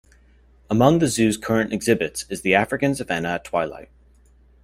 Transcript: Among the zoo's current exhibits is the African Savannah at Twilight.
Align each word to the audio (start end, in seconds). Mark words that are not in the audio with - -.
Among 0.67 0.97
the 0.97 1.05
zoo's 1.05 1.37
current 1.37 1.71
exhibits 1.71 2.25
is 2.27 2.41
the 2.41 2.55
African 2.55 2.95
Savannah 2.95 3.29
at 3.35 3.43
Twilight. 3.43 3.89